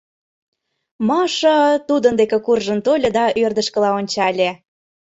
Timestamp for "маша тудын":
1.07-2.13